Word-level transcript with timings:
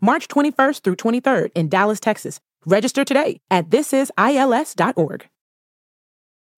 March 0.00 0.28
21st 0.28 0.82
through 0.82 0.96
23rd 0.96 1.50
in 1.54 1.68
Dallas, 1.68 2.00
Texas. 2.00 2.40
Register 2.66 3.04
today 3.04 3.40
at 3.50 3.70
thisisils.org. 3.70 5.30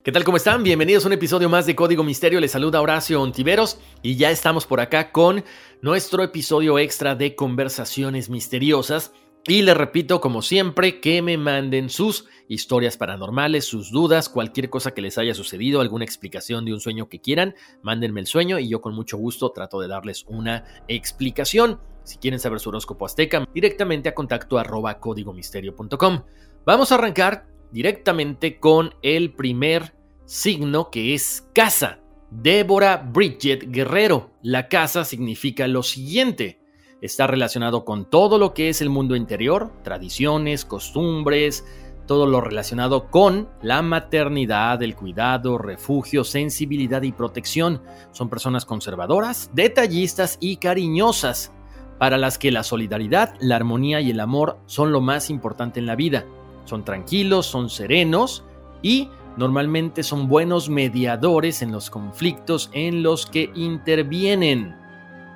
¿Qué 0.05 0.13
tal? 0.13 0.25
¿Cómo 0.25 0.37
están? 0.39 0.63
Bienvenidos 0.63 1.05
a 1.05 1.09
un 1.09 1.13
episodio 1.13 1.49
más 1.49 1.67
de 1.67 1.77
Código 1.77 2.03
Misterio. 2.03 2.41
Les 2.41 2.53
saluda 2.53 2.81
Horacio 2.81 3.21
Ontiveros 3.21 3.79
y 4.01 4.17
ya 4.17 4.31
estamos 4.31 4.65
por 4.65 4.81
acá 4.81 5.13
con 5.13 5.45
nuestro 5.83 6.23
episodio 6.23 6.79
extra 6.79 7.15
de 7.15 7.35
conversaciones 7.35 8.31
misteriosas. 8.31 9.13
Y 9.47 9.63
les 9.63 9.77
repito, 9.77 10.21
como 10.21 10.41
siempre, 10.41 11.01
que 11.01 11.21
me 11.21 11.37
manden 11.37 11.91
sus 11.91 12.27
historias 12.49 12.97
paranormales, 12.97 13.65
sus 13.65 13.91
dudas, 13.91 14.29
cualquier 14.29 14.71
cosa 14.71 14.93
que 14.93 15.03
les 15.03 15.19
haya 15.19 15.35
sucedido, 15.35 15.81
alguna 15.81 16.05
explicación 16.05 16.65
de 16.65 16.73
un 16.73 16.81
sueño 16.81 17.09
que 17.09 17.21
quieran, 17.21 17.55
mándenme 17.83 18.21
el 18.21 18.27
sueño 18.27 18.59
y 18.59 18.69
yo 18.69 18.81
con 18.81 18.95
mucho 18.95 19.19
gusto 19.19 19.51
trato 19.51 19.81
de 19.81 19.89
darles 19.89 20.25
una 20.29 20.65
explicación. 20.87 21.81
Si 22.09 22.17
quieren 22.17 22.41
saber 22.41 22.59
su 22.59 22.71
horóscopo 22.71 23.05
azteca, 23.05 23.47
directamente 23.53 24.09
a 24.09 24.15
contacto 24.15 24.59
arroba 24.59 24.99
códigomisterio.com. 24.99 26.23
Vamos 26.65 26.91
a 26.91 26.95
arrancar 26.95 27.47
directamente 27.71 28.59
con 28.59 28.95
el 29.03 29.35
primer 29.35 29.95
signo 30.25 30.91
que 30.91 31.13
es 31.13 31.47
casa. 31.55 32.01
Débora 32.31 32.97
Bridget 32.97 33.71
Guerrero. 33.71 34.31
La 34.41 34.69
casa 34.69 35.05
significa 35.05 35.69
lo 35.69 35.83
siguiente. 35.83 36.59
Está 37.03 37.27
relacionado 37.27 37.85
con 37.85 38.09
todo 38.09 38.39
lo 38.39 38.55
que 38.55 38.71
es 38.71 38.81
el 38.81 38.89
mundo 38.89 39.15
interior, 39.15 39.71
tradiciones, 39.85 40.65
costumbres, 40.65 41.67
todo 42.07 42.25
lo 42.25 42.41
relacionado 42.41 43.11
con 43.11 43.51
la 43.61 43.83
maternidad, 43.83 44.83
el 44.83 44.97
cuidado, 44.97 45.59
refugio, 45.59 46.25
sensibilidad 46.25 47.03
y 47.03 47.13
protección. 47.13 47.83
Son 48.13 48.31
personas 48.31 48.65
conservadoras, 48.65 49.51
detallistas 49.53 50.39
y 50.41 50.57
cariñosas 50.57 51.53
para 51.99 52.19
las 52.19 52.39
que 52.39 52.53
la 52.53 52.63
solidaridad, 52.63 53.35
la 53.41 53.57
armonía 53.57 54.01
y 54.01 54.11
el 54.11 54.21
amor 54.21 54.59
son 54.67 54.93
lo 54.93 55.01
más 55.01 55.31
importante 55.31 55.81
en 55.81 55.87
la 55.87 55.97
vida. 55.97 56.25
Son 56.65 56.85
tranquilos, 56.85 57.47
son 57.47 57.71
serenos 57.71 58.45
y 58.83 59.09
normalmente 59.37 60.03
son 60.03 60.29
buenos 60.29 60.69
mediadores 60.69 61.63
en 61.63 61.73
los 61.73 61.91
conflictos 61.91 62.71
en 62.73 63.03
los 63.03 63.27
que 63.27 63.51
intervienen. 63.55 64.77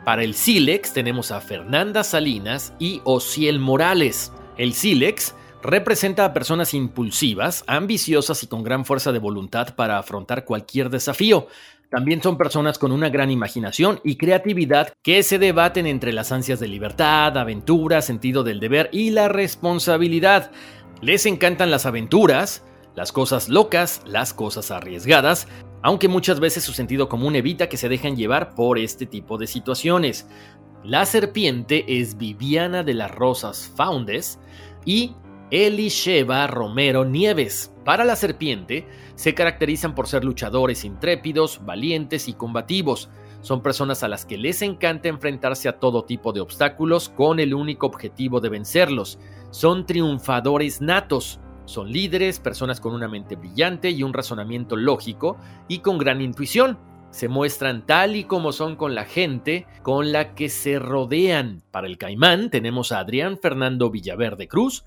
Para 0.04 0.24
el 0.24 0.34
Silex 0.34 0.92
tenemos 0.92 1.30
a 1.30 1.40
Fernanda 1.40 2.02
Salinas 2.02 2.74
y 2.78 3.00
Ociel 3.04 3.60
Morales. 3.60 4.32
El 4.56 4.72
Silex 4.72 5.34
representa 5.62 6.24
a 6.24 6.32
personas 6.32 6.74
impulsivas, 6.74 7.62
ambiciosas 7.66 8.42
y 8.42 8.48
con 8.48 8.64
gran 8.64 8.84
fuerza 8.84 9.12
de 9.12 9.20
voluntad 9.20 9.74
para 9.76 9.98
afrontar 9.98 10.44
cualquier 10.44 10.90
desafío. 10.90 11.46
También 11.92 12.22
son 12.22 12.38
personas 12.38 12.78
con 12.78 12.90
una 12.90 13.10
gran 13.10 13.30
imaginación 13.30 14.00
y 14.02 14.16
creatividad 14.16 14.94
que 15.02 15.22
se 15.22 15.38
debaten 15.38 15.86
entre 15.86 16.14
las 16.14 16.32
ansias 16.32 16.58
de 16.58 16.66
libertad, 16.66 17.36
aventura, 17.36 18.00
sentido 18.00 18.42
del 18.44 18.60
deber 18.60 18.88
y 18.92 19.10
la 19.10 19.28
responsabilidad. 19.28 20.52
Les 21.02 21.26
encantan 21.26 21.70
las 21.70 21.84
aventuras, 21.84 22.64
las 22.94 23.12
cosas 23.12 23.50
locas, 23.50 24.00
las 24.06 24.32
cosas 24.32 24.70
arriesgadas, 24.70 25.48
aunque 25.82 26.08
muchas 26.08 26.40
veces 26.40 26.64
su 26.64 26.72
sentido 26.72 27.10
común 27.10 27.36
evita 27.36 27.68
que 27.68 27.76
se 27.76 27.90
dejen 27.90 28.16
llevar 28.16 28.54
por 28.54 28.78
este 28.78 29.04
tipo 29.04 29.36
de 29.36 29.46
situaciones. 29.46 30.26
La 30.82 31.04
serpiente 31.04 31.84
es 31.86 32.16
Viviana 32.16 32.84
de 32.84 32.94
las 32.94 33.10
Rosas 33.10 33.70
Faundes 33.76 34.38
y 34.86 35.14
Elisheva 35.52 36.46
Romero 36.46 37.04
Nieves. 37.04 37.74
Para 37.84 38.06
la 38.06 38.16
serpiente, 38.16 38.88
se 39.16 39.34
caracterizan 39.34 39.94
por 39.94 40.08
ser 40.08 40.24
luchadores 40.24 40.82
intrépidos, 40.82 41.60
valientes 41.62 42.26
y 42.26 42.32
combativos. 42.32 43.10
Son 43.42 43.62
personas 43.62 44.02
a 44.02 44.08
las 44.08 44.24
que 44.24 44.38
les 44.38 44.62
encanta 44.62 45.10
enfrentarse 45.10 45.68
a 45.68 45.78
todo 45.78 46.06
tipo 46.06 46.32
de 46.32 46.40
obstáculos 46.40 47.10
con 47.10 47.38
el 47.38 47.52
único 47.52 47.86
objetivo 47.86 48.40
de 48.40 48.48
vencerlos. 48.48 49.18
Son 49.50 49.84
triunfadores 49.84 50.80
natos. 50.80 51.38
Son 51.66 51.92
líderes, 51.92 52.40
personas 52.40 52.80
con 52.80 52.94
una 52.94 53.06
mente 53.06 53.36
brillante 53.36 53.90
y 53.90 54.02
un 54.04 54.14
razonamiento 54.14 54.74
lógico 54.74 55.36
y 55.68 55.80
con 55.80 55.98
gran 55.98 56.22
intuición. 56.22 56.78
Se 57.10 57.28
muestran 57.28 57.84
tal 57.84 58.16
y 58.16 58.24
como 58.24 58.52
son 58.52 58.74
con 58.74 58.94
la 58.94 59.04
gente 59.04 59.66
con 59.82 60.12
la 60.12 60.34
que 60.34 60.48
se 60.48 60.78
rodean. 60.78 61.62
Para 61.70 61.88
el 61.88 61.98
caimán 61.98 62.48
tenemos 62.48 62.90
a 62.90 63.00
Adrián 63.00 63.36
Fernando 63.36 63.90
Villaverde 63.90 64.48
Cruz 64.48 64.86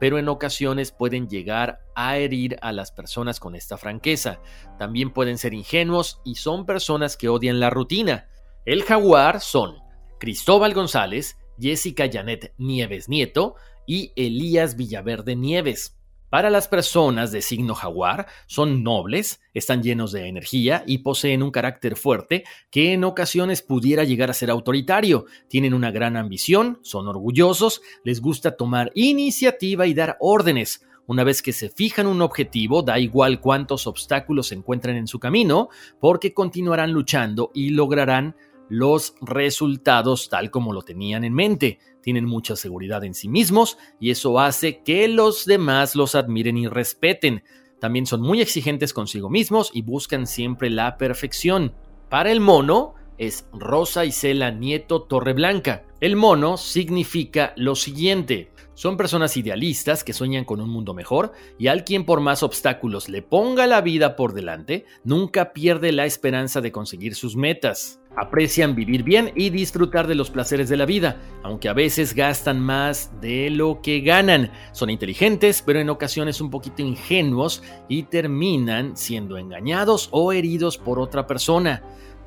pero 0.00 0.18
en 0.18 0.28
ocasiones 0.28 0.90
pueden 0.90 1.28
llegar 1.28 1.84
a 1.94 2.16
herir 2.16 2.56
a 2.62 2.72
las 2.72 2.90
personas 2.90 3.38
con 3.38 3.54
esta 3.54 3.76
franqueza. 3.76 4.40
También 4.78 5.12
pueden 5.12 5.38
ser 5.38 5.54
ingenuos 5.54 6.20
y 6.24 6.36
son 6.36 6.66
personas 6.66 7.16
que 7.16 7.28
odian 7.28 7.60
la 7.60 7.70
rutina. 7.70 8.28
El 8.64 8.82
jaguar 8.82 9.40
son 9.40 9.76
Cristóbal 10.18 10.74
González, 10.74 11.36
Jessica 11.60 12.08
Janet 12.10 12.54
Nieves 12.56 13.08
Nieto 13.08 13.56
y 13.86 14.12
Elías 14.16 14.76
Villaverde 14.76 15.36
Nieves. 15.36 15.99
Para 16.30 16.48
las 16.48 16.68
personas 16.68 17.32
de 17.32 17.42
signo 17.42 17.74
jaguar, 17.74 18.28
son 18.46 18.84
nobles, 18.84 19.40
están 19.52 19.82
llenos 19.82 20.12
de 20.12 20.28
energía 20.28 20.84
y 20.86 20.98
poseen 20.98 21.42
un 21.42 21.50
carácter 21.50 21.96
fuerte 21.96 22.44
que 22.70 22.92
en 22.92 23.02
ocasiones 23.02 23.62
pudiera 23.62 24.04
llegar 24.04 24.30
a 24.30 24.34
ser 24.34 24.48
autoritario. 24.48 25.26
Tienen 25.48 25.74
una 25.74 25.90
gran 25.90 26.16
ambición, 26.16 26.78
son 26.82 27.08
orgullosos, 27.08 27.82
les 28.04 28.20
gusta 28.20 28.56
tomar 28.56 28.92
iniciativa 28.94 29.88
y 29.88 29.94
dar 29.94 30.18
órdenes. 30.20 30.86
Una 31.08 31.24
vez 31.24 31.42
que 31.42 31.52
se 31.52 31.68
fijan 31.68 32.06
un 32.06 32.22
objetivo, 32.22 32.82
da 32.82 33.00
igual 33.00 33.40
cuántos 33.40 33.88
obstáculos 33.88 34.46
se 34.46 34.54
encuentren 34.54 34.96
en 34.96 35.08
su 35.08 35.18
camino, 35.18 35.68
porque 35.98 36.32
continuarán 36.32 36.92
luchando 36.92 37.50
y 37.52 37.70
lograrán 37.70 38.36
los 38.70 39.14
resultados 39.20 40.30
tal 40.30 40.50
como 40.50 40.72
lo 40.72 40.80
tenían 40.80 41.24
en 41.24 41.34
mente. 41.34 41.78
Tienen 42.00 42.24
mucha 42.24 42.56
seguridad 42.56 43.04
en 43.04 43.12
sí 43.12 43.28
mismos 43.28 43.76
y 43.98 44.10
eso 44.10 44.40
hace 44.40 44.82
que 44.82 45.06
los 45.08 45.44
demás 45.44 45.94
los 45.94 46.14
admiren 46.14 46.56
y 46.56 46.68
respeten. 46.68 47.42
También 47.78 48.06
son 48.06 48.22
muy 48.22 48.40
exigentes 48.40 48.94
consigo 48.94 49.28
mismos 49.28 49.70
y 49.74 49.82
buscan 49.82 50.26
siempre 50.26 50.70
la 50.70 50.96
perfección. 50.96 51.74
Para 52.08 52.30
el 52.32 52.40
mono 52.40 52.94
es 53.18 53.46
Rosa 53.52 54.06
Isela 54.06 54.50
Nieto 54.50 55.02
Torreblanca. 55.02 55.84
El 56.00 56.16
mono 56.16 56.56
significa 56.56 57.52
lo 57.56 57.74
siguiente. 57.74 58.50
Son 58.74 58.96
personas 58.96 59.36
idealistas 59.36 60.04
que 60.04 60.14
sueñan 60.14 60.46
con 60.46 60.60
un 60.60 60.70
mundo 60.70 60.94
mejor 60.94 61.32
y 61.58 61.66
al 61.66 61.84
quien 61.84 62.06
por 62.06 62.20
más 62.20 62.42
obstáculos 62.42 63.10
le 63.10 63.20
ponga 63.20 63.66
la 63.66 63.82
vida 63.82 64.16
por 64.16 64.32
delante, 64.32 64.86
nunca 65.04 65.52
pierde 65.52 65.92
la 65.92 66.06
esperanza 66.06 66.62
de 66.62 66.72
conseguir 66.72 67.14
sus 67.14 67.36
metas. 67.36 67.99
Aprecian 68.16 68.74
vivir 68.74 69.04
bien 69.04 69.30
y 69.36 69.50
disfrutar 69.50 70.08
de 70.08 70.16
los 70.16 70.30
placeres 70.30 70.68
de 70.68 70.76
la 70.76 70.84
vida, 70.84 71.16
aunque 71.44 71.68
a 71.68 71.72
veces 71.72 72.14
gastan 72.14 72.58
más 72.58 73.20
de 73.20 73.50
lo 73.50 73.80
que 73.82 74.00
ganan. 74.00 74.50
Son 74.72 74.90
inteligentes, 74.90 75.62
pero 75.64 75.78
en 75.78 75.90
ocasiones 75.90 76.40
un 76.40 76.50
poquito 76.50 76.82
ingenuos 76.82 77.62
y 77.88 78.02
terminan 78.02 78.96
siendo 78.96 79.38
engañados 79.38 80.08
o 80.10 80.32
heridos 80.32 80.76
por 80.76 80.98
otra 80.98 81.26
persona 81.26 81.82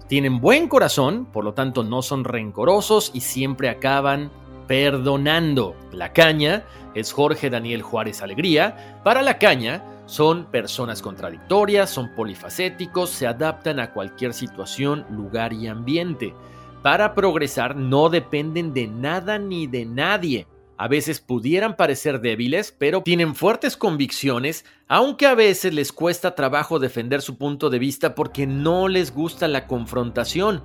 Tienen 0.07 0.39
buen 0.39 0.67
corazón, 0.67 1.25
por 1.25 1.43
lo 1.43 1.53
tanto 1.53 1.83
no 1.83 2.01
son 2.01 2.23
rencorosos 2.23 3.11
y 3.13 3.21
siempre 3.21 3.69
acaban 3.69 4.31
perdonando. 4.67 5.75
La 5.91 6.13
caña 6.13 6.65
es 6.93 7.11
Jorge 7.11 7.49
Daniel 7.49 7.81
Juárez 7.81 8.21
Alegría. 8.21 8.99
Para 9.03 9.21
la 9.21 9.37
caña 9.37 9.83
son 10.13 10.45
personas 10.45 11.01
contradictorias, 11.01 11.89
son 11.89 12.13
polifacéticos, 12.13 13.09
se 13.09 13.25
adaptan 13.25 13.79
a 13.79 13.93
cualquier 13.93 14.35
situación, 14.35 15.07
lugar 15.09 15.53
y 15.53 15.67
ambiente. 15.67 16.35
Para 16.83 17.15
progresar 17.15 17.75
no 17.75 18.09
dependen 18.09 18.75
de 18.75 18.85
nada 18.85 19.39
ni 19.39 19.65
de 19.65 19.85
nadie. 19.85 20.45
A 20.77 20.87
veces 20.87 21.19
pudieran 21.19 21.75
parecer 21.75 22.21
débiles, 22.21 22.71
pero 22.77 23.01
tienen 23.01 23.33
fuertes 23.33 23.75
convicciones, 23.75 24.65
aunque 24.87 25.25
a 25.25 25.33
veces 25.33 25.73
les 25.73 25.91
cuesta 25.91 26.35
trabajo 26.35 26.77
defender 26.77 27.23
su 27.23 27.39
punto 27.39 27.71
de 27.71 27.79
vista 27.79 28.13
porque 28.13 28.45
no 28.45 28.89
les 28.89 29.15
gusta 29.15 29.47
la 29.47 29.65
confrontación. 29.65 30.61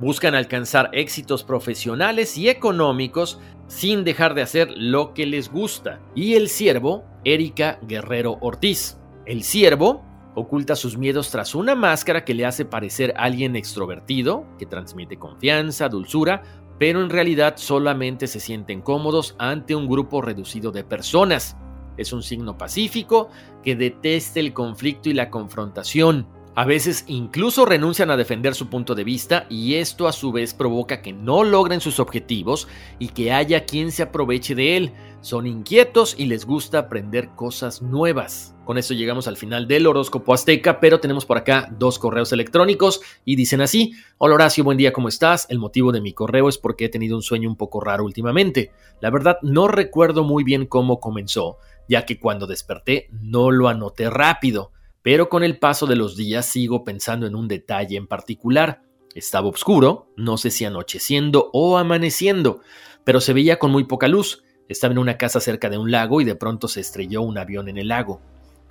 Buscan 0.00 0.34
alcanzar 0.34 0.90
éxitos 0.92 1.44
profesionales 1.44 2.36
y 2.36 2.48
económicos 2.48 3.38
sin 3.68 4.04
dejar 4.04 4.34
de 4.34 4.42
hacer 4.42 4.68
lo 4.76 5.14
que 5.14 5.26
les 5.26 5.50
gusta. 5.50 6.00
Y 6.14 6.34
el 6.34 6.48
siervo, 6.48 7.04
Erika 7.24 7.78
Guerrero 7.82 8.38
Ortiz. 8.40 8.98
El 9.24 9.42
siervo 9.42 10.04
oculta 10.34 10.74
sus 10.76 10.98
miedos 10.98 11.30
tras 11.30 11.54
una 11.54 11.74
máscara 11.74 12.24
que 12.24 12.34
le 12.34 12.44
hace 12.44 12.64
parecer 12.64 13.14
alguien 13.16 13.56
extrovertido, 13.56 14.44
que 14.58 14.66
transmite 14.66 15.16
confianza, 15.16 15.88
dulzura, 15.88 16.42
pero 16.78 17.00
en 17.00 17.10
realidad 17.10 17.54
solamente 17.56 18.26
se 18.26 18.40
sienten 18.40 18.82
cómodos 18.82 19.36
ante 19.38 19.76
un 19.76 19.88
grupo 19.88 20.20
reducido 20.20 20.72
de 20.72 20.82
personas. 20.82 21.56
Es 21.96 22.12
un 22.12 22.24
signo 22.24 22.58
pacífico 22.58 23.28
que 23.62 23.76
detesta 23.76 24.40
el 24.40 24.52
conflicto 24.52 25.08
y 25.08 25.14
la 25.14 25.30
confrontación. 25.30 26.26
A 26.56 26.64
veces 26.64 27.04
incluso 27.08 27.66
renuncian 27.66 28.12
a 28.12 28.16
defender 28.16 28.54
su 28.54 28.68
punto 28.68 28.94
de 28.94 29.02
vista 29.02 29.44
y 29.50 29.74
esto 29.74 30.06
a 30.06 30.12
su 30.12 30.30
vez 30.30 30.54
provoca 30.54 31.02
que 31.02 31.12
no 31.12 31.42
logren 31.42 31.80
sus 31.80 31.98
objetivos 31.98 32.68
y 33.00 33.08
que 33.08 33.32
haya 33.32 33.64
quien 33.64 33.90
se 33.90 34.04
aproveche 34.04 34.54
de 34.54 34.76
él. 34.76 34.92
Son 35.20 35.48
inquietos 35.48 36.14
y 36.16 36.26
les 36.26 36.44
gusta 36.44 36.78
aprender 36.78 37.30
cosas 37.30 37.82
nuevas. 37.82 38.54
Con 38.64 38.78
esto 38.78 38.94
llegamos 38.94 39.26
al 39.26 39.36
final 39.36 39.66
del 39.66 39.88
horóscopo 39.88 40.32
azteca, 40.32 40.78
pero 40.78 41.00
tenemos 41.00 41.26
por 41.26 41.38
acá 41.38 41.68
dos 41.76 41.98
correos 41.98 42.32
electrónicos 42.32 43.00
y 43.24 43.34
dicen 43.34 43.60
así, 43.60 43.94
hola 44.18 44.36
Horacio, 44.36 44.62
buen 44.62 44.78
día, 44.78 44.92
¿cómo 44.92 45.08
estás? 45.08 45.48
El 45.50 45.58
motivo 45.58 45.90
de 45.90 46.00
mi 46.00 46.12
correo 46.12 46.48
es 46.48 46.56
porque 46.56 46.84
he 46.84 46.88
tenido 46.88 47.16
un 47.16 47.22
sueño 47.22 47.48
un 47.48 47.56
poco 47.56 47.80
raro 47.80 48.04
últimamente. 48.04 48.70
La 49.00 49.10
verdad 49.10 49.38
no 49.42 49.66
recuerdo 49.66 50.22
muy 50.22 50.44
bien 50.44 50.66
cómo 50.66 51.00
comenzó, 51.00 51.58
ya 51.88 52.06
que 52.06 52.20
cuando 52.20 52.46
desperté 52.46 53.08
no 53.10 53.50
lo 53.50 53.66
anoté 53.66 54.08
rápido 54.08 54.70
pero 55.04 55.28
con 55.28 55.44
el 55.44 55.58
paso 55.58 55.86
de 55.86 55.96
los 55.96 56.16
días 56.16 56.46
sigo 56.46 56.82
pensando 56.82 57.26
en 57.26 57.36
un 57.36 57.46
detalle 57.46 57.98
en 57.98 58.06
particular. 58.06 58.80
Estaba 59.14 59.48
oscuro, 59.48 60.08
no 60.16 60.38
sé 60.38 60.50
si 60.50 60.64
anocheciendo 60.64 61.50
o 61.52 61.76
amaneciendo, 61.76 62.62
pero 63.04 63.20
se 63.20 63.34
veía 63.34 63.58
con 63.58 63.70
muy 63.70 63.84
poca 63.84 64.08
luz. 64.08 64.42
Estaba 64.66 64.92
en 64.92 64.98
una 64.98 65.18
casa 65.18 65.40
cerca 65.40 65.68
de 65.68 65.76
un 65.76 65.90
lago 65.90 66.22
y 66.22 66.24
de 66.24 66.36
pronto 66.36 66.68
se 66.68 66.80
estrelló 66.80 67.20
un 67.20 67.36
avión 67.36 67.68
en 67.68 67.76
el 67.76 67.88
lago. 67.88 68.22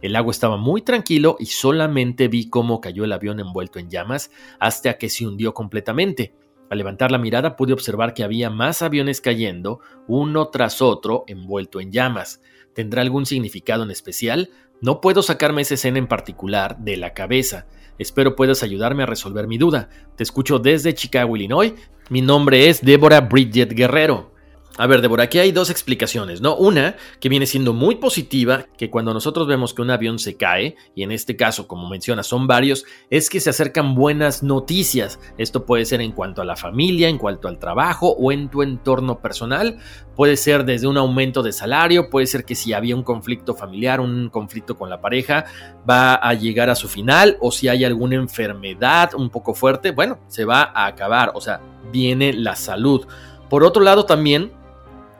El 0.01 0.13
lago 0.13 0.31
estaba 0.31 0.57
muy 0.57 0.81
tranquilo 0.81 1.37
y 1.39 1.45
solamente 1.45 2.27
vi 2.29 2.49
cómo 2.49 2.81
cayó 2.81 3.03
el 3.03 3.13
avión 3.13 3.39
envuelto 3.39 3.77
en 3.77 3.91
llamas 3.91 4.31
hasta 4.59 4.97
que 4.97 5.09
se 5.09 5.27
hundió 5.27 5.53
completamente. 5.53 6.33
Al 6.71 6.79
levantar 6.79 7.11
la 7.11 7.19
mirada 7.19 7.55
pude 7.55 7.73
observar 7.73 8.15
que 8.15 8.23
había 8.23 8.49
más 8.49 8.81
aviones 8.81 9.21
cayendo, 9.21 9.81
uno 10.07 10.47
tras 10.47 10.81
otro, 10.81 11.25
envuelto 11.27 11.79
en 11.79 11.91
llamas. 11.91 12.41
¿Tendrá 12.73 13.03
algún 13.03 13.27
significado 13.27 13.83
en 13.83 13.91
especial? 13.91 14.49
No 14.83 14.99
puedo 14.99 15.23
sacarme 15.23 15.61
esa 15.61 15.75
escena 15.75 15.97
en 15.97 16.07
particular 16.07 16.77
de 16.79 16.97
la 16.97 17.13
cabeza. 17.13 17.67
Espero 17.99 18.35
puedas 18.35 18.63
ayudarme 18.63 19.03
a 19.03 19.05
resolver 19.05 19.47
mi 19.47 19.57
duda. 19.57 19.87
Te 20.17 20.23
escucho 20.23 20.59
desde 20.59 20.93
Chicago, 20.93 21.37
Illinois. 21.37 21.71
Mi 22.09 22.21
nombre 22.21 22.67
es 22.67 22.81
Débora 22.81 23.21
Bridget 23.21 23.71
Guerrero. 23.71 24.32
A 24.75 24.87
ver, 24.87 25.01
Débora, 25.01 25.25
aquí 25.25 25.37
hay 25.37 25.51
dos 25.51 25.69
explicaciones, 25.69 26.41
¿no? 26.41 26.55
Una, 26.55 26.95
que 27.19 27.29
viene 27.29 27.45
siendo 27.45 27.73
muy 27.73 27.95
positiva, 27.97 28.65
que 28.75 28.89
cuando 28.89 29.13
nosotros 29.13 29.45
vemos 29.45 29.71
que 29.71 29.83
un 29.83 29.91
avión 29.91 30.17
se 30.17 30.35
cae, 30.35 30.75
y 30.95 31.03
en 31.03 31.11
este 31.11 31.35
caso, 31.35 31.67
como 31.67 31.87
mencionas, 31.87 32.25
son 32.25 32.47
varios, 32.47 32.83
es 33.11 33.29
que 33.29 33.39
se 33.39 33.51
acercan 33.51 33.93
buenas 33.93 34.41
noticias. 34.41 35.19
Esto 35.37 35.67
puede 35.67 35.85
ser 35.85 36.01
en 36.01 36.11
cuanto 36.11 36.41
a 36.41 36.45
la 36.45 36.55
familia, 36.55 37.07
en 37.07 37.19
cuanto 37.19 37.47
al 37.47 37.59
trabajo 37.59 38.15
o 38.17 38.31
en 38.31 38.49
tu 38.49 38.63
entorno 38.63 39.19
personal. 39.19 39.77
Puede 40.15 40.37
ser 40.37 40.65
desde 40.65 40.87
un 40.87 40.97
aumento 40.97 41.43
de 41.43 41.51
salario, 41.51 42.09
puede 42.09 42.25
ser 42.25 42.43
que 42.43 42.55
si 42.55 42.73
había 42.73 42.95
un 42.95 43.03
conflicto 43.03 43.53
familiar, 43.53 44.01
un 44.01 44.29
conflicto 44.29 44.75
con 44.75 44.89
la 44.89 45.01
pareja, 45.01 45.45
va 45.87 46.15
a 46.15 46.33
llegar 46.33 46.71
a 46.71 46.75
su 46.75 46.87
final, 46.87 47.37
o 47.41 47.51
si 47.51 47.67
hay 47.67 47.83
alguna 47.83 48.15
enfermedad 48.15 49.13
un 49.13 49.29
poco 49.29 49.53
fuerte, 49.53 49.91
bueno, 49.91 50.17
se 50.29 50.45
va 50.45 50.63
a 50.73 50.87
acabar, 50.87 51.31
o 51.35 51.41
sea, 51.41 51.61
viene 51.91 52.33
la 52.33 52.55
salud. 52.55 53.05
Por 53.49 53.63
otro 53.63 53.83
lado, 53.83 54.05
también 54.07 54.62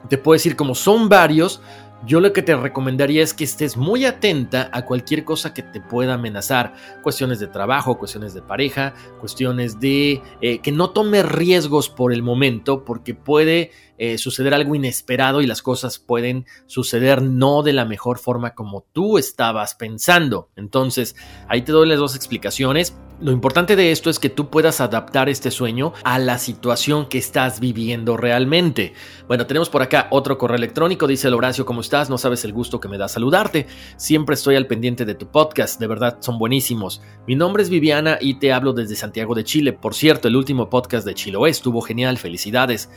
te 0.10 0.18
puedo 0.18 0.34
decir, 0.34 0.56
como 0.56 0.76
son 0.76 1.10
varios, 1.10 1.62
yo 2.06 2.20
lo 2.20 2.34
que 2.34 2.42
te 2.42 2.56
recomendaría 2.56 3.24
es 3.24 3.34
que 3.34 3.46
estés 3.46 3.78
muy 3.78 4.04
atenta 4.04 4.70
a 4.74 4.84
cualquier 4.84 5.24
cosa 5.24 5.54
que 5.54 5.64
te 5.64 5.80
pueda 5.80 6.16
amenazar. 6.16 6.74
Cuestiones 7.02 7.40
de 7.40 7.48
trabajo, 7.48 7.98
cuestiones 7.98 8.34
de 8.34 8.42
pareja, 8.42 8.94
cuestiones 9.22 9.80
de 9.80 10.22
eh, 10.42 10.60
que 10.60 10.74
no 10.74 10.90
tomes 10.90 11.26
riesgos 11.26 11.88
por 11.88 12.12
el 12.12 12.22
momento 12.22 12.84
porque 12.84 13.14
puede 13.14 13.72
eh, 13.98 14.18
suceder 14.18 14.54
algo 14.54 14.76
inesperado 14.76 15.42
y 15.42 15.48
las 15.48 15.62
cosas 15.62 15.98
pueden 15.98 16.46
suceder 16.66 17.22
no 17.22 17.64
de 17.64 17.72
la 17.72 17.86
mejor 17.86 18.20
forma 18.20 18.54
como 18.54 18.86
tú 18.92 19.18
estabas 19.18 19.76
pensando. 19.76 20.50
Entonces, 20.58 21.16
ahí 21.48 21.62
te 21.62 21.72
doy 21.72 21.88
las 21.88 22.00
dos 22.00 22.18
explicaciones. 22.18 22.98
Lo 23.22 23.32
importante 23.32 23.76
de 23.76 23.92
esto 23.92 24.10
es 24.10 24.20
que 24.20 24.30
tú 24.30 24.50
puedas 24.50 24.82
adaptar 24.82 25.30
este 25.30 25.52
sueño 25.52 25.94
a 26.04 26.20
la 26.20 26.38
situación 26.38 27.08
que 27.08 27.18
estás 27.18 27.60
viviendo 27.60 28.18
realmente. 28.18 28.94
Bueno, 29.28 29.46
tenemos 29.46 29.70
por 29.70 29.82
acá 29.82 30.08
otro 30.10 30.38
correo 30.38 30.58
electrónico. 30.58 31.08
Dice 31.08 31.28
el 31.28 31.34
Horacio, 31.36 31.66
¿cómo 31.66 31.82
estás? 31.82 32.10
No 32.10 32.18
sabes 32.18 32.44
el 32.44 32.52
gusto 32.52 32.80
que 32.80 32.90
me 32.90 32.98
da 32.98 33.08
saludarte. 33.08 33.68
Siempre 33.96 34.34
estoy 34.34 34.56
al 34.56 34.68
pendiente 34.68 35.06
de 35.06 35.16
tu 35.16 35.28
podcast. 35.28 35.80
De 35.80 35.88
verdad, 35.88 36.18
son 36.20 36.38
buenísimos. 36.38 37.02
Mi 37.26 37.36
nombre 37.36 37.64
es 37.64 37.70
Viviana 37.70 38.18
y 38.20 38.40
te 38.40 38.52
hablo 38.52 38.74
desde 38.74 38.96
Santiago 38.96 39.36
de 39.36 39.44
Chile. 39.44 39.74
Por 39.74 39.94
cierto, 39.94 40.28
el 40.28 40.36
último 40.36 40.70
podcast 40.70 41.06
de 41.06 41.14
Chiloé 41.14 41.50
estuvo 41.50 41.82
genial. 41.82 42.18
Felicidades. 42.18 42.90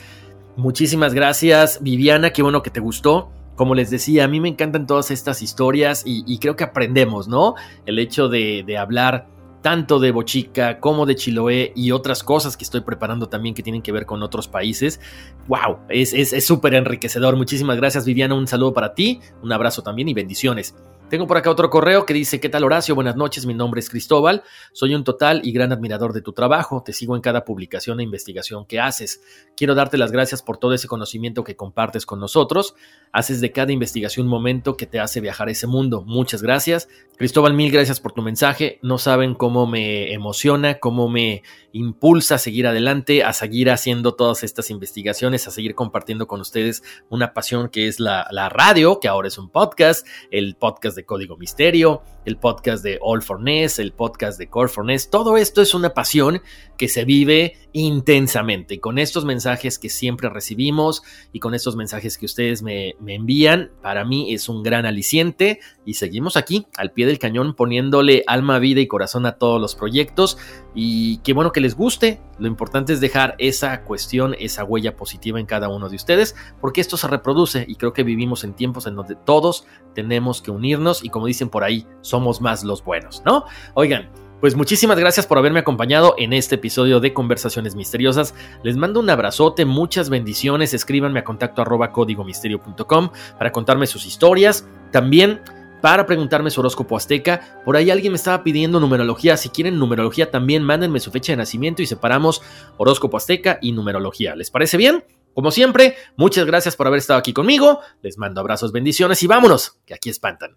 Muchísimas 0.57 1.15
gracias, 1.15 1.79
Viviana. 1.83 2.31
Qué 2.33 2.43
bueno 2.43 2.63
que 2.63 2.71
te 2.71 2.81
gustó. 2.81 3.31
Como 3.55 3.75
les 3.75 3.91
decía, 3.91 4.25
a 4.25 4.29
mí 4.29 4.41
me 4.41 4.49
encantan 4.49 4.87
todas 4.87 5.11
estas 5.11 5.41
historias 5.41 6.03
y, 6.05 6.39
creo 6.39 6.57
que 6.57 6.65
aprendemos, 6.65 7.27
¿no? 7.27 7.55
El 7.87 7.99
hecho 7.99 8.29
de, 8.29 8.65
de 8.67 8.77
hablar 8.77 9.29
tanto 9.67 9.99
de 9.99 10.13
Bochica 10.13 10.79
como 10.79 11.07
de 11.07 11.17
Chiloé 11.17 11.73
y 11.75 11.91
otras 11.91 12.23
cosas 12.23 12.57
que 12.57 12.63
estoy 12.63 12.83
preparando 12.83 13.29
también 13.29 13.53
que 13.53 13.65
tienen 13.65 13.83
que 13.83 13.91
ver 13.91 14.07
con 14.07 14.23
otros 14.23 14.47
países. 14.47 15.01
¡Wow! 15.49 15.79
Es 15.89 16.47
súper 16.47 16.75
enriquecedor. 16.75 17.35
Muchísimas 17.35 17.77
gracias 17.77 18.05
Viviana, 18.05 18.37
un 18.37 18.47
saludo 18.47 18.73
para 18.73 18.95
ti, 18.95 19.21
un 19.43 19.53
abrazo 19.53 19.83
también 19.83 20.09
y 20.09 20.15
bendiciones. 20.15 20.77
Tengo 21.09 21.29
por 21.29 21.37
acá 21.37 21.51
otro 21.51 21.71
correo 21.71 22.05
que 22.05 22.13
dice, 22.13 22.41
¿qué 22.41 22.49
tal 22.49 22.65
Horacio? 22.65 22.97
Buenas 22.97 23.15
noches, 23.15 23.47
mi 23.47 23.55
nombre 23.55 23.79
es 23.79 23.89
Cristóbal, 23.89 24.43
soy 24.73 24.93
un 24.93 25.05
total 25.05 25.41
y 25.45 25.53
gran 25.53 25.71
admirador 25.71 26.13
de 26.13 26.21
tu 26.21 26.33
trabajo, 26.33 26.83
te 26.85 26.93
sigo 26.93 27.15
en 27.15 27.23
cada 27.23 27.45
publicación 27.45 28.01
e 28.01 28.03
investigación 28.03 28.67
que 28.67 28.81
haces. 28.81 29.23
Quiero 29.57 29.77
darte 29.77 29.99
las 29.99 30.11
gracias 30.11 30.43
por 30.43 30.59
todo 30.59 30.75
ese 30.75 30.89
conocimiento 30.89 31.45
que 31.45 31.55
compartes 31.55 32.07
con 32.07 32.19
nosotros, 32.19 32.75
haces 33.13 33.41
de 33.41 33.53
cada 33.53 33.71
investigación 33.71 34.27
un 34.27 34.31
momento 34.31 34.77
que 34.77 34.87
te 34.87 34.99
hace 34.99 35.21
viajar 35.21 35.47
a 35.47 35.53
ese 35.53 35.69
mundo. 35.69 36.03
Muchas 36.05 36.43
gracias. 36.43 36.89
Cristóbal, 37.17 37.55
mil 37.55 37.71
gracias 37.71 38.01
por 38.01 38.11
tu 38.11 38.23
mensaje, 38.23 38.81
no 38.83 38.99
saben 38.99 39.35
cómo 39.35 39.69
me 39.69 40.13
emociona, 40.13 40.81
cómo 40.81 41.09
me 41.09 41.45
impulsa 41.71 42.35
a 42.35 42.39
seguir 42.39 42.67
adelante, 42.67 43.23
a 43.23 43.33
seguir 43.33 43.71
haciendo 43.71 44.15
todas 44.15 44.43
estas 44.43 44.71
investigaciones, 44.71 45.47
a 45.47 45.51
seguir 45.51 45.75
compartiendo 45.75 46.27
con 46.27 46.41
ustedes 46.41 46.83
una 47.11 47.33
pasión 47.33 47.69
que 47.69 47.87
es 47.87 48.01
la, 48.01 48.27
radio, 48.49 48.99
que 48.99 49.09
ahora 49.09 49.29
es 49.29 49.39
un 49.39 49.51
podcast, 49.51 50.07
el 50.31 50.57
podcast 50.57 50.96
de 50.97 51.05
Código 51.05 51.37
Misterio, 51.37 52.03
el 52.25 52.39
podcast 52.39 52.83
de 52.83 52.99
All 53.01 53.23
for 53.23 53.41
Ness, 53.41 53.79
el 53.79 53.93
podcast 53.93 54.39
de 54.39 54.49
Core 54.49 54.69
for 54.69 54.85
Ness. 54.85 55.09
Todo 55.11 55.37
esto 55.37 55.63
es 55.63 55.75
una 55.75 55.95
pasión 55.95 56.43
que 56.77 56.89
se 56.89 57.05
vive 57.05 57.57
intensamente. 57.73 58.75
Y 58.75 58.79
con 58.79 58.99
estos 58.99 59.25
mensajes 59.25 59.79
que 59.79 59.89
siempre 59.89 60.29
recibimos 60.29 61.03
y 61.33 61.41
con 61.41 61.55
estos 61.55 61.77
mensajes 61.77 62.19
que 62.19 62.27
ustedes 62.27 62.63
me, 62.63 62.97
me 62.99 63.15
envían, 63.15 63.71
para 63.83 64.05
mí 64.05 64.35
es 64.35 64.49
un 64.49 64.63
gran 64.63 64.87
aliciente. 64.87 65.61
Y 65.85 65.95
seguimos 65.95 66.37
aquí, 66.37 66.67
al 66.77 66.91
pie 66.91 67.07
del 67.07 67.19
cañón, 67.19 67.55
poniéndole 67.55 68.25
alma, 68.27 68.59
vida 68.59 68.81
y 68.81 68.89
corazón 68.89 69.27
a 69.27 69.39
todos 69.39 69.61
los 69.61 69.75
proyectos. 69.77 70.39
Y 70.75 71.19
qué 71.19 71.33
bueno 71.33 71.53
que 71.53 71.61
les 71.61 71.77
guste. 71.77 72.21
Lo 72.39 72.49
importante 72.49 72.93
es 72.93 73.01
dejar 73.01 73.35
esa 73.39 73.83
cuestión, 73.85 74.35
esa 74.39 74.65
huella 74.65 74.97
positiva 74.97 75.41
en 75.41 75.47
cada 75.47 75.69
uno 75.69 75.89
de 75.89 75.97
ustedes, 75.97 76.35
porque 76.61 76.81
esto 76.81 76.97
se 76.97 77.09
reproduce 77.09 77.65
y 77.67 77.77
creo 77.77 77.93
que 77.93 78.03
vivimos 78.03 78.45
en 78.45 78.55
tiempos 78.55 78.87
en 78.87 78.95
donde 78.95 79.17
todos 79.17 79.67
tenemos 79.95 80.43
que 80.43 80.51
unirnos 80.51 80.86
y 81.03 81.09
como 81.09 81.27
dicen 81.27 81.49
por 81.49 81.65
ahí, 81.65 81.87
somos 82.01 82.41
más 82.41 82.65
los 82.65 82.85
buenos, 82.85 83.23
¿no? 83.25 83.45
Oigan, 83.75 84.11
pues 84.41 84.55
muchísimas 84.55 84.99
gracias 84.99 85.27
por 85.27 85.39
haberme 85.39 85.61
acompañado 85.61 86.15
en 86.19 86.35
este 86.35 86.57
episodio 86.57 87.01
de 87.01 87.15
Conversaciones 87.15 87.75
Misteriosas. 87.75 88.35
Les 88.63 88.77
mando 88.77 89.01
un 89.01 89.09
abrazote, 89.09 89.65
muchas 89.65 90.11
bendiciones. 90.11 90.75
Escríbanme 90.75 91.21
a 91.21 91.25
contacto 91.25 91.63
arroba 91.63 91.91
códigomisterio.com 91.91 93.11
para 93.39 93.51
contarme 93.51 93.87
sus 93.87 94.05
historias. 94.05 94.69
También 94.93 95.41
para 95.81 96.05
preguntarme 96.05 96.51
su 96.51 96.61
horóscopo 96.61 96.97
azteca. 96.97 97.63
Por 97.65 97.77
ahí 97.77 97.91
alguien 97.91 98.13
me 98.13 98.17
estaba 98.17 98.45
pidiendo 98.45 98.79
numerología. 98.79 99.39
Si 99.39 99.49
quieren 99.49 99.79
numerología 99.79 100.31
también, 100.31 100.63
mándenme 100.63 101.01
su 101.01 101.11
fecha 101.11 101.33
de 101.33 101.39
nacimiento 101.39 101.81
y 101.81 101.87
separamos 101.87 102.43
horóscopo 102.77 103.17
azteca 103.17 103.59
y 103.63 103.73
numerología. 103.73 104.37
¿Les 104.37 104.51
parece 104.51 104.77
bien? 104.77 105.05
Como 105.33 105.51
siempre, 105.51 105.97
muchas 106.17 106.45
gracias 106.45 106.77
por 106.77 106.87
haber 106.87 106.99
estado 106.99 107.19
aquí 107.19 107.33
conmigo. 107.33 107.81
Les 108.03 108.19
mando 108.19 108.41
abrazos, 108.41 108.73
bendiciones 108.73 109.23
y 109.23 109.27
vámonos, 109.27 109.79
que 109.87 109.95
aquí 109.95 110.11
espantan. 110.11 110.57